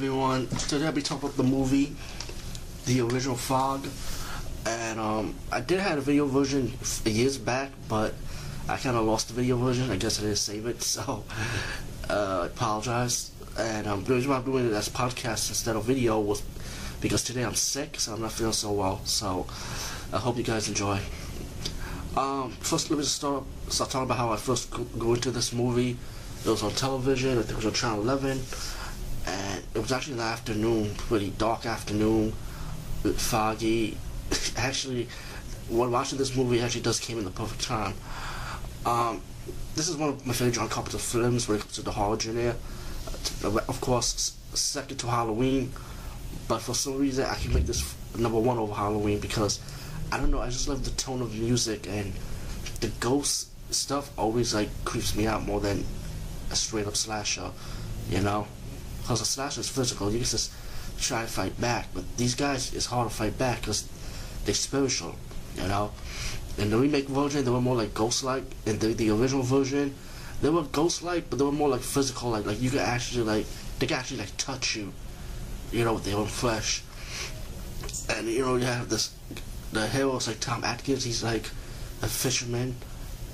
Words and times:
everyone. 0.00 0.46
Today 0.46 0.86
I'll 0.86 0.92
be 0.92 1.02
talking 1.02 1.28
about 1.28 1.36
the 1.36 1.42
movie, 1.42 1.94
the 2.86 3.02
original 3.02 3.36
Fog, 3.36 3.86
and 4.64 4.98
um, 4.98 5.34
I 5.52 5.60
did 5.60 5.78
have 5.78 5.98
a 5.98 6.00
video 6.00 6.24
version 6.24 6.72
years 7.04 7.36
back, 7.36 7.68
but 7.86 8.14
I 8.66 8.78
kind 8.78 8.96
of 8.96 9.04
lost 9.04 9.28
the 9.28 9.34
video 9.34 9.58
version. 9.58 9.90
I 9.90 9.96
guess 9.96 10.18
I 10.18 10.22
didn't 10.22 10.38
save 10.38 10.64
it, 10.64 10.80
so 10.94 11.22
uh, 12.08 12.40
I 12.44 12.46
apologize. 12.46 13.30
And 13.58 13.86
um, 13.86 14.02
the 14.04 14.14
reason 14.14 14.30
why 14.30 14.38
I'm 14.38 14.44
doing 14.44 14.70
it 14.70 14.72
as 14.72 14.88
podcast 14.88 15.50
instead 15.50 15.76
of 15.76 15.84
video 15.84 16.18
was 16.18 16.42
because 17.02 17.22
today 17.22 17.44
I'm 17.44 17.54
sick, 17.54 18.00
so 18.00 18.14
I'm 18.14 18.22
not 18.22 18.32
feeling 18.32 18.54
so 18.54 18.72
well. 18.72 19.04
So 19.04 19.46
I 20.14 20.16
hope 20.16 20.38
you 20.38 20.44
guys 20.44 20.66
enjoy. 20.66 20.98
Um, 22.16 22.52
first, 22.52 22.88
let 22.88 22.98
me 22.98 23.04
start 23.04 23.44
start 23.68 23.90
talking 23.90 24.06
about 24.06 24.16
how 24.16 24.32
I 24.32 24.38
first 24.38 24.70
go, 24.70 24.84
go 24.84 25.12
into 25.12 25.30
this 25.30 25.52
movie. 25.52 25.98
It 26.42 26.48
was 26.48 26.62
on 26.62 26.70
television. 26.70 27.36
I 27.36 27.42
think 27.42 27.50
it 27.50 27.56
was 27.56 27.66
on 27.66 27.74
Channel 27.74 28.00
11 28.00 28.40
and 29.26 29.59
it 29.74 29.78
was 29.78 29.92
actually 29.92 30.12
in 30.12 30.18
the 30.18 30.24
afternoon, 30.24 30.94
pretty 30.96 31.30
dark 31.30 31.66
afternoon, 31.66 32.32
foggy. 33.16 33.96
actually, 34.56 35.08
when 35.68 35.90
watching 35.90 36.18
this 36.18 36.34
movie, 36.36 36.60
actually 36.60 36.82
does 36.82 36.98
came 36.98 37.18
in 37.18 37.24
the 37.24 37.30
perfect 37.30 37.62
time. 37.62 37.94
Um, 38.84 39.22
this 39.74 39.88
is 39.88 39.96
one 39.96 40.10
of 40.10 40.26
my 40.26 40.32
favorite 40.32 40.54
John 40.54 40.68
Carpenter 40.68 40.98
films 40.98 41.48
when 41.48 41.58
it 41.58 41.60
comes 41.60 41.74
to 41.74 41.82
the 41.82 41.92
horror 41.92 42.18
genre. 42.18 42.56
Uh, 43.44 43.58
of 43.68 43.80
course, 43.80 44.36
second 44.54 44.98
to 44.98 45.06
Halloween, 45.06 45.72
but 46.48 46.60
for 46.60 46.74
some 46.74 46.98
reason 46.98 47.24
I 47.24 47.34
can 47.34 47.54
make 47.54 47.66
this 47.66 47.94
number 48.18 48.38
one 48.38 48.58
over 48.58 48.74
Halloween 48.74 49.20
because 49.20 49.60
I 50.10 50.18
don't 50.18 50.30
know. 50.30 50.40
I 50.40 50.48
just 50.48 50.68
love 50.68 50.84
the 50.84 50.90
tone 50.92 51.22
of 51.22 51.34
music 51.34 51.86
and 51.86 52.12
the 52.80 52.88
ghost 53.00 53.48
stuff 53.72 54.10
always 54.18 54.54
like 54.54 54.68
creeps 54.84 55.14
me 55.14 55.26
out 55.26 55.42
more 55.42 55.60
than 55.60 55.84
a 56.50 56.56
straight 56.56 56.86
up 56.86 56.96
slasher, 56.96 57.50
you 58.08 58.20
know. 58.20 58.46
Because 59.10 59.22
a 59.22 59.24
slasher 59.24 59.60
is 59.60 59.68
physical, 59.68 60.12
you 60.12 60.18
can 60.18 60.28
just 60.28 60.52
try 61.00 61.22
to 61.22 61.26
fight 61.26 61.60
back. 61.60 61.88
But 61.92 62.04
these 62.16 62.36
guys, 62.36 62.72
it's 62.72 62.86
hard 62.86 63.10
to 63.10 63.12
fight 63.12 63.36
back 63.36 63.62
because 63.62 63.88
they're 64.44 64.54
spiritual, 64.54 65.16
you 65.56 65.66
know. 65.66 65.90
In 66.58 66.70
the 66.70 66.78
remake 66.78 67.08
version, 67.08 67.44
they 67.44 67.50
were 67.50 67.60
more 67.60 67.74
like 67.74 67.92
ghost-like. 67.92 68.44
In 68.66 68.78
the, 68.78 68.94
the 68.94 69.10
original 69.10 69.42
version, 69.42 69.96
they 70.42 70.48
were 70.48 70.62
ghost-like, 70.62 71.28
but 71.28 71.40
they 71.40 71.44
were 71.44 71.50
more 71.50 71.68
like 71.68 71.80
physical. 71.80 72.30
Like 72.30 72.46
like 72.46 72.62
you 72.62 72.70
could 72.70 72.82
actually 72.82 73.24
like 73.24 73.46
they 73.80 73.88
could 73.88 73.96
actually 73.96 74.18
like 74.18 74.36
touch 74.36 74.76
you, 74.76 74.92
you 75.72 75.84
know, 75.84 75.94
with 75.94 76.04
their 76.04 76.16
own 76.16 76.28
flesh. 76.28 76.84
And 78.10 78.28
you 78.28 78.44
know 78.44 78.54
you 78.54 78.66
have 78.66 78.90
this 78.90 79.12
the 79.72 79.88
hero 79.88 80.18
is 80.18 80.28
like 80.28 80.38
Tom 80.38 80.62
Atkins. 80.62 81.02
He's 81.02 81.24
like 81.24 81.50
a 82.00 82.06
fisherman. 82.06 82.76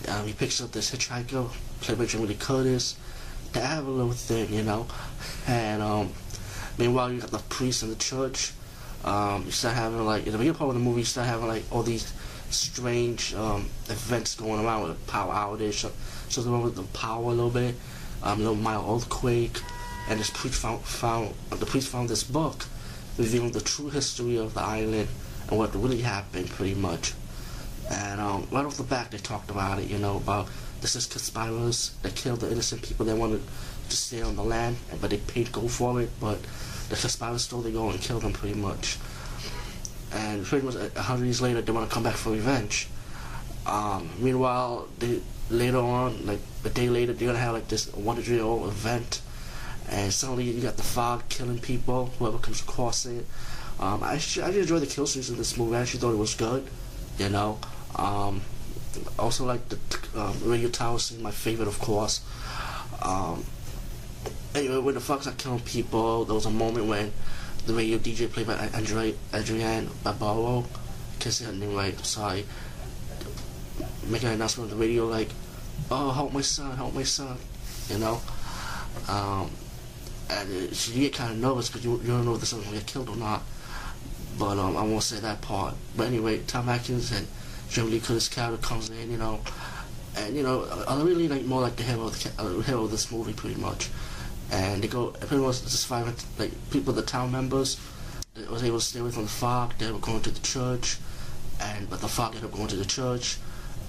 Um, 0.08 0.26
he 0.26 0.32
picks 0.32 0.58
up 0.62 0.72
this 0.72 0.90
hitchhiker 0.90 1.50
played 1.82 1.98
by 1.98 2.06
Jamie 2.06 2.28
Lee 2.28 2.34
Curtis 2.34 2.96
a 3.56 3.82
little 3.82 4.12
thing, 4.12 4.52
you 4.52 4.62
know. 4.62 4.86
And 5.46 5.82
um, 5.82 6.12
meanwhile, 6.78 7.12
you 7.12 7.20
got 7.20 7.30
the 7.30 7.38
priest 7.38 7.82
in 7.82 7.88
the 7.88 7.96
church. 7.96 8.52
Um, 9.04 9.44
you 9.44 9.52
start 9.52 9.74
having 9.74 10.04
like 10.04 10.26
in 10.26 10.32
the 10.32 10.38
beginning 10.38 10.58
part 10.58 10.68
of 10.68 10.74
the 10.74 10.80
movie, 10.80 11.00
you 11.00 11.04
start 11.04 11.26
having 11.26 11.46
like 11.46 11.62
all 11.70 11.82
these 11.82 12.12
strange 12.50 13.34
um, 13.34 13.68
events 13.88 14.34
going 14.34 14.64
around 14.64 14.88
with 14.88 15.06
power 15.06 15.32
outage, 15.32 15.74
so, 15.74 15.92
something 16.28 16.52
wrong 16.52 16.62
with 16.62 16.76
the 16.76 16.82
power 16.98 17.22
a 17.22 17.28
little 17.28 17.50
bit, 17.50 17.74
um, 18.22 18.38
a 18.38 18.42
little 18.42 18.56
mild 18.56 19.02
earthquake, 19.02 19.60
and 20.08 20.18
this 20.18 20.30
priest 20.30 20.60
found 20.60 20.80
found 20.82 21.34
the 21.50 21.66
priest 21.66 21.88
found 21.88 22.08
this 22.08 22.24
book 22.24 22.66
revealing 23.18 23.52
the 23.52 23.60
true 23.60 23.88
history 23.88 24.36
of 24.36 24.54
the 24.54 24.60
island 24.60 25.08
and 25.48 25.58
what 25.58 25.74
really 25.74 26.00
happened, 26.00 26.48
pretty 26.50 26.74
much. 26.74 27.14
And 27.90 28.20
um, 28.20 28.48
right 28.50 28.64
off 28.64 28.76
the 28.76 28.82
bat, 28.82 29.10
they 29.10 29.18
talked 29.18 29.50
about 29.50 29.78
it, 29.78 29.88
you 29.88 29.98
know, 29.98 30.16
about 30.16 30.48
this 30.80 30.96
is 30.96 31.06
conspirators 31.06 31.94
that 32.02 32.14
killed 32.14 32.40
the 32.40 32.50
innocent 32.50 32.82
people 32.82 33.06
that 33.06 33.16
wanted 33.16 33.40
to 33.88 33.96
stay 33.96 34.22
on 34.22 34.36
the 34.36 34.42
land, 34.42 34.76
but 35.00 35.10
they 35.10 35.18
paid 35.18 35.52
gold 35.52 35.70
for 35.70 36.00
it. 36.00 36.10
But 36.20 36.38
the 36.88 36.96
conspirators 36.96 37.44
stole 37.44 37.62
their 37.62 37.72
gold 37.72 37.94
and 37.94 38.02
killed 38.02 38.22
them 38.22 38.32
pretty 38.32 38.58
much. 38.58 38.98
And 40.12 40.44
pretty 40.44 40.64
much 40.64 40.76
a 40.76 41.02
hundred 41.02 41.24
years 41.24 41.40
later, 41.40 41.60
they 41.60 41.72
want 41.72 41.88
to 41.88 41.94
come 41.94 42.04
back 42.04 42.14
for 42.16 42.30
revenge. 42.30 42.88
Um, 43.66 44.10
meanwhile, 44.18 44.86
they, 44.98 45.20
later 45.50 45.78
on, 45.78 46.24
like 46.26 46.38
a 46.64 46.70
day 46.70 46.88
later, 46.88 47.12
they're 47.12 47.26
gonna 47.26 47.38
have 47.38 47.54
like 47.54 47.68
this 47.68 47.92
one-year-old 47.94 48.68
event, 48.68 49.20
and 49.90 50.12
suddenly 50.12 50.44
you 50.44 50.62
got 50.62 50.76
the 50.76 50.84
fog 50.84 51.28
killing 51.28 51.58
people, 51.58 52.12
whoever 52.18 52.38
comes 52.38 52.60
across 52.60 53.06
it. 53.06 53.26
Um, 53.80 54.02
I 54.02 54.20
I 54.42 54.50
enjoyed 54.50 54.82
the 54.82 54.86
kill 54.86 55.06
scenes 55.06 55.30
in 55.30 55.36
this 55.36 55.56
movie. 55.56 55.76
I 55.76 55.80
actually 55.80 56.00
thought 56.00 56.12
it 56.12 56.18
was 56.18 56.34
good, 56.34 56.66
you 57.18 57.28
know. 57.28 57.58
Um, 57.96 58.42
also 59.18 59.44
like 59.44 59.68
the 59.68 59.78
um, 60.14 60.34
radio 60.44 60.68
tower 60.70 60.98
scene, 60.98 61.22
my 61.22 61.30
favorite 61.30 61.68
of 61.68 61.78
course. 61.78 62.20
Um, 63.02 63.44
anyway, 64.56 64.78
when 64.78 64.94
the 64.94 65.00
fox 65.00 65.26
are 65.26 65.32
killing 65.32 65.60
people, 65.60 66.24
there 66.24 66.34
was 66.34 66.46
a 66.46 66.50
moment 66.50 66.86
when 66.86 67.12
the 67.66 67.74
radio 67.74 67.98
DJ 67.98 68.30
played 68.30 68.46
by 68.46 68.54
Andre, 68.74 69.14
Adrienne 69.34 69.88
can't 70.04 71.34
say 71.34 71.44
her 71.44 71.52
name 71.52 71.74
right, 71.74 71.98
sorry, 72.04 72.44
making 74.08 74.28
an 74.28 74.34
announcement 74.34 74.70
on 74.70 74.78
the 74.78 74.84
radio 74.84 75.06
like, 75.06 75.28
oh, 75.90 76.10
help 76.10 76.32
my 76.32 76.40
son, 76.40 76.76
help 76.76 76.94
my 76.94 77.02
son, 77.02 77.36
you 77.88 77.98
know? 77.98 78.20
Um, 79.08 79.50
and 80.30 80.74
she 80.74 81.00
get 81.00 81.14
kind 81.14 81.32
of 81.32 81.38
nervous 81.38 81.68
because 81.68 81.84
you, 81.84 82.00
you 82.00 82.08
don't 82.08 82.24
know 82.24 82.34
if 82.34 82.40
the 82.40 82.46
son's 82.46 82.64
going 82.64 82.78
to 82.78 82.80
get 82.80 82.92
killed 82.92 83.08
or 83.08 83.16
not. 83.16 83.42
But 84.38 84.58
um, 84.58 84.76
I 84.76 84.82
won't 84.82 85.02
say 85.02 85.18
that 85.20 85.40
part. 85.40 85.74
But 85.96 86.08
anyway, 86.08 86.40
Tom 86.46 86.68
Atkins 86.68 87.12
and 87.12 87.26
Jamie 87.70 87.92
Lee 87.92 88.00
Curtis 88.00 88.28
character 88.28 88.64
comes 88.64 88.90
in, 88.90 89.10
you 89.10 89.16
know, 89.16 89.40
and 90.16 90.36
you 90.36 90.42
know, 90.42 90.66
I 90.88 91.00
really 91.02 91.28
like 91.28 91.44
more 91.44 91.60
like 91.60 91.76
the 91.76 91.82
hero 91.82 92.06
of 92.06 92.22
the 92.22 92.42
uh, 92.42 92.60
hero 92.62 92.84
of 92.84 92.90
this 92.90 93.10
movie, 93.12 93.32
pretty 93.32 93.60
much. 93.60 93.88
And 94.50 94.82
they 94.82 94.88
go 94.88 95.08
pretty 95.08 95.42
much 95.42 95.62
just 95.62 95.86
five 95.86 96.06
like 96.38 96.52
people, 96.70 96.92
the 96.92 97.02
town 97.02 97.32
members, 97.32 97.80
that 98.34 98.50
was 98.50 98.62
able 98.62 98.78
to 98.78 98.84
stay 98.84 99.00
away 99.00 99.10
from 99.10 99.24
the 99.24 99.28
fog. 99.28 99.74
They 99.78 99.90
were 99.90 99.98
going 99.98 100.22
to 100.22 100.30
the 100.30 100.40
church, 100.40 100.98
and 101.60 101.88
but 101.90 102.00
the 102.00 102.08
fog 102.08 102.34
ended 102.34 102.48
up 102.48 102.56
going 102.56 102.68
to 102.68 102.76
the 102.76 102.84
church, 102.84 103.38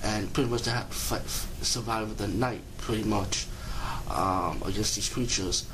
and 0.03 0.31
pretty 0.33 0.49
much 0.49 0.63
they 0.63 0.71
had 0.71 0.89
to 0.89 0.95
fight, 0.95 1.27
survive 1.61 2.17
the 2.17 2.27
night, 2.27 2.61
pretty 2.77 3.03
much, 3.03 3.45
um, 4.09 4.61
against 4.65 4.95
these 4.95 5.09
creatures. 5.09 5.65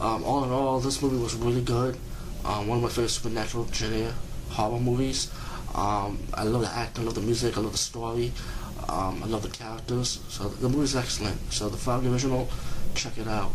Um, 0.00 0.24
all 0.24 0.44
in 0.44 0.50
all, 0.50 0.80
this 0.80 1.02
movie 1.02 1.18
was 1.18 1.34
really 1.34 1.60
good. 1.60 1.98
Um, 2.44 2.66
one 2.68 2.78
of 2.78 2.82
my 2.84 2.88
favorite 2.88 3.10
supernatural 3.10 3.66
genre 3.72 4.14
horror 4.50 4.80
movies. 4.80 5.30
Um, 5.74 6.18
I 6.34 6.44
love 6.44 6.62
the 6.62 6.68
acting, 6.68 7.04
I 7.04 7.06
love 7.06 7.14
the 7.14 7.20
music, 7.20 7.56
I 7.56 7.60
love 7.60 7.72
the 7.72 7.78
story, 7.78 8.32
um, 8.88 9.22
I 9.22 9.26
love 9.26 9.42
the 9.42 9.50
characters. 9.50 10.20
So 10.28 10.48
the 10.48 10.68
movie 10.68 10.84
is 10.84 10.96
excellent. 10.96 11.52
So 11.52 11.68
the 11.68 11.76
Fog 11.76 12.04
original, 12.06 12.48
check 12.94 13.18
it 13.18 13.28
out. 13.28 13.52